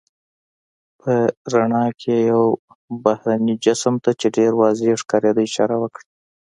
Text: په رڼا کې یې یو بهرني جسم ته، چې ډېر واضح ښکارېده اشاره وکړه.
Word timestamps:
په 0.99 1.13
رڼا 1.53 1.85
کې 2.01 2.15
یې 2.19 2.27
یو 2.31 2.43
بهرني 3.03 3.55
جسم 3.65 3.95
ته، 4.03 4.11
چې 4.19 4.27
ډېر 4.37 4.51
واضح 4.61 4.89
ښکارېده 5.01 5.41
اشاره 5.47 5.75
وکړه. 5.79 6.05